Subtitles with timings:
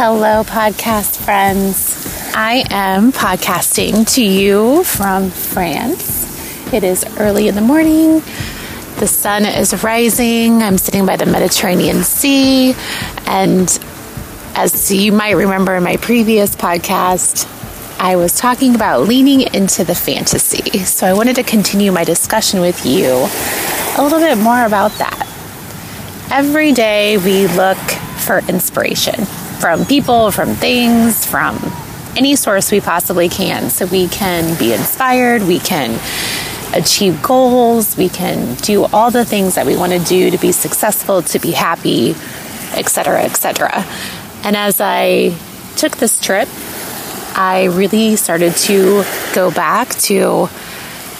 [0.00, 2.06] Hello, podcast friends.
[2.32, 6.72] I am podcasting to you from France.
[6.72, 8.20] It is early in the morning.
[9.00, 10.62] The sun is rising.
[10.62, 12.76] I'm sitting by the Mediterranean Sea.
[13.26, 13.68] And
[14.54, 17.48] as you might remember in my previous podcast,
[17.98, 20.78] I was talking about leaning into the fantasy.
[20.84, 23.26] So I wanted to continue my discussion with you
[23.96, 25.26] a little bit more about that.
[26.30, 27.78] Every day we look
[28.20, 29.26] for inspiration
[29.60, 31.58] from people, from things, from
[32.16, 33.70] any source we possibly can.
[33.70, 36.00] So we can be inspired, we can
[36.74, 40.52] achieve goals, we can do all the things that we want to do to be
[40.52, 42.10] successful, to be happy,
[42.74, 43.84] etc., etc.
[44.44, 45.34] And as I
[45.76, 46.48] took this trip,
[47.34, 50.48] I really started to go back to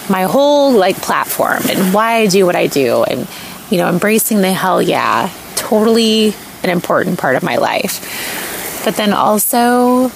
[0.09, 3.27] my whole like platform and why I do what I do and
[3.69, 8.83] you know embracing the hell yeah totally an important part of my life.
[8.85, 10.09] But then also,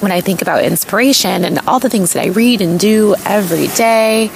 [0.00, 3.68] when I think about inspiration and all the things that I read and do every
[3.68, 4.30] day,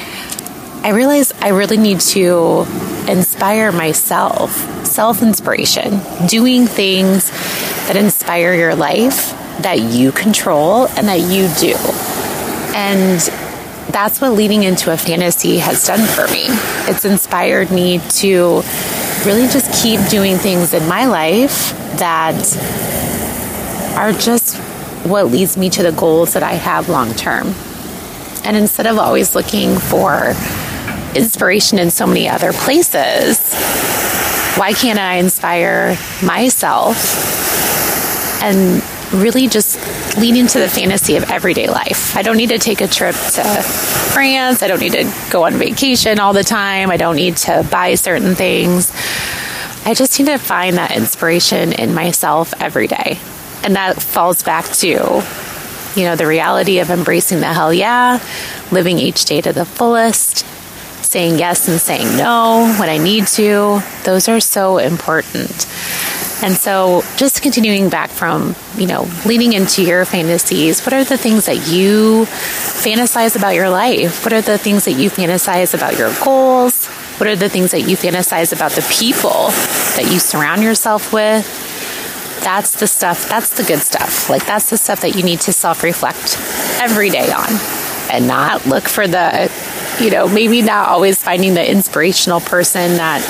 [0.82, 2.66] I realize I really need to
[3.08, 4.52] inspire myself,
[4.86, 7.30] self inspiration, doing things
[7.88, 11.74] that inspire your life, that you control, and that you do.
[12.76, 13.20] And
[13.92, 16.44] that's what leading into a fantasy has done for me.
[16.88, 18.62] It's inspired me to
[19.26, 22.34] really just keep doing things in my life that
[23.96, 24.56] are just
[25.04, 27.54] what leads me to the goals that I have long term.
[28.44, 30.34] And instead of always looking for
[31.14, 33.54] inspiration in so many other places,
[34.56, 36.96] why can't I inspire myself
[38.42, 38.82] and
[39.12, 39.78] really just
[40.18, 42.16] lean into the fantasy of everyday life.
[42.16, 44.62] I don't need to take a trip to France.
[44.62, 46.90] I don't need to go on vacation all the time.
[46.90, 48.92] I don't need to buy certain things.
[49.84, 53.18] I just need to find that inspiration in myself every day.
[53.62, 58.22] And that falls back to, you know, the reality of embracing the hell yeah,
[58.70, 60.44] living each day to the fullest,
[61.02, 63.82] saying yes and saying no when I need to.
[64.04, 65.66] Those are so important.
[66.40, 71.16] And so, just continuing back from, you know, leaning into your fantasies, what are the
[71.16, 74.24] things that you fantasize about your life?
[74.24, 76.86] What are the things that you fantasize about your goals?
[77.18, 79.48] What are the things that you fantasize about the people
[79.96, 81.44] that you surround yourself with?
[82.44, 84.30] That's the stuff, that's the good stuff.
[84.30, 86.38] Like, that's the stuff that you need to self reflect
[86.80, 87.48] every day on
[88.10, 89.50] and not look for the,
[90.00, 93.22] you know, maybe not always finding the inspirational person that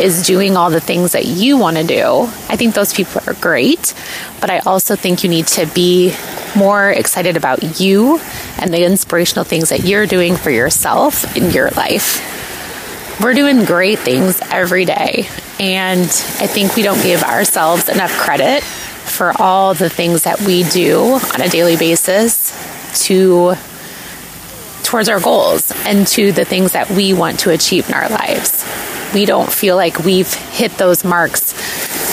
[0.00, 2.22] is doing all the things that you want to do.
[2.48, 3.94] I think those people are great,
[4.40, 6.14] but I also think you need to be
[6.56, 8.18] more excited about you
[8.58, 12.22] and the inspirational things that you're doing for yourself in your life.
[13.22, 15.28] We're doing great things every day,
[15.60, 20.64] and I think we don't give ourselves enough credit for all the things that we
[20.64, 22.52] do on a daily basis
[23.06, 23.54] to
[24.82, 28.64] towards our goals and to the things that we want to achieve in our lives
[29.14, 31.52] we don't feel like we've hit those marks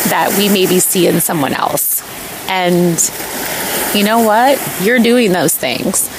[0.10, 2.04] that we maybe see in someone else.
[2.48, 2.98] And
[3.96, 4.60] you know what?
[4.82, 6.10] You're doing those things.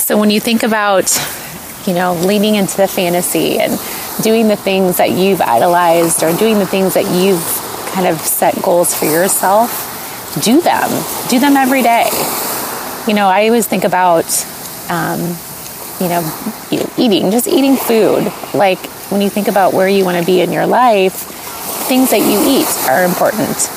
[0.00, 1.10] So when you think about,
[1.86, 3.78] you know, leaning into the fantasy and
[4.22, 7.42] doing the things that you've idolized or doing the things that you've
[7.92, 9.88] kind of set goals for yourself,
[10.42, 10.88] do them.
[11.28, 12.08] Do them every day.
[13.06, 14.24] You know, I always think about,
[14.88, 15.20] um,
[16.00, 16.22] you know,
[16.96, 18.32] eating, just eating food.
[18.54, 18.78] Like,
[19.12, 21.12] when you think about where you want to be in your life,
[21.86, 23.70] things that you eat are important.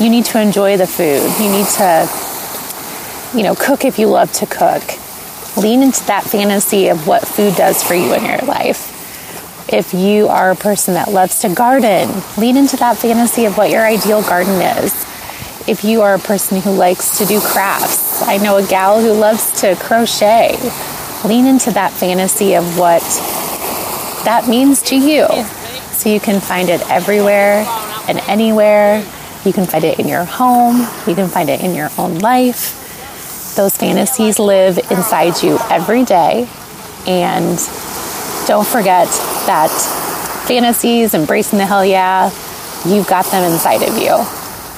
[0.00, 1.22] You need to enjoy the food.
[1.38, 4.82] You need to, you know, cook if you love to cook.
[5.56, 8.98] Lean into that fantasy of what food does for you in your life.
[9.72, 13.70] If you are a person that loves to garden, lean into that fantasy of what
[13.70, 14.92] your ideal garden is.
[15.68, 19.12] If you are a person who likes to do crafts, I know a gal who
[19.12, 20.56] loves to crochet.
[21.24, 23.02] Lean into that fantasy of what
[24.24, 25.26] that means to you.
[25.92, 27.64] So you can find it everywhere
[28.08, 29.04] and anywhere.
[29.44, 33.54] You can find it in your home, you can find it in your own life.
[33.56, 36.48] Those fantasies live inside you every day.
[37.06, 37.58] And
[38.46, 39.08] don't forget
[39.46, 39.70] that
[40.46, 42.30] fantasies, embracing the hell yeah,
[42.86, 44.24] you've got them inside of you.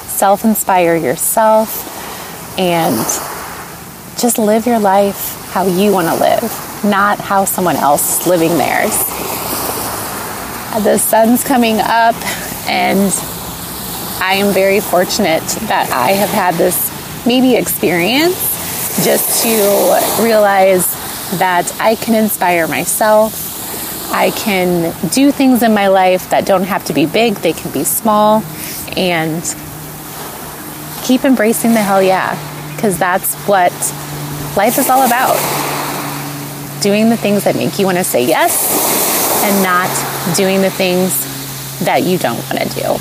[0.08, 1.90] Self inspire yourself
[2.58, 2.96] and
[4.18, 8.56] just live your life how you want to live, not how someone else is living
[8.58, 8.92] theirs.
[10.82, 12.16] The sun's coming up,
[12.68, 13.12] and
[14.20, 16.90] I am very fortunate that I have had this
[17.24, 20.84] maybe experience just to realize
[21.38, 24.12] that I can inspire myself.
[24.12, 27.72] I can do things in my life that don't have to be big, they can
[27.72, 28.42] be small.
[28.96, 29.42] And
[31.04, 32.34] keep embracing the hell yeah,
[32.74, 33.72] because that's what
[34.56, 35.38] life is all about.
[36.82, 38.92] Doing the things that make you want to say yes
[39.44, 39.88] and not
[40.36, 41.30] doing the things
[41.84, 42.98] that you don't want to do.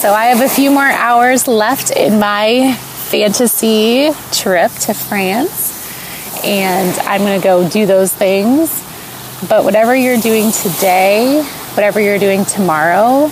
[0.00, 6.98] So I have a few more hours left in my fantasy trip to France, and
[7.00, 8.82] I'm going to go do those things.
[9.48, 11.42] But whatever you're doing today,
[11.74, 13.30] whatever you're doing tomorrow,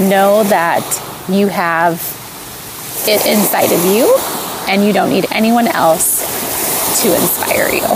[0.00, 0.84] know that
[1.28, 2.00] you have
[3.06, 4.16] it inside of you
[4.68, 7.86] and you don't need anyone else to inspire you.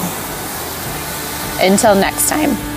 [1.61, 2.68] Until next time.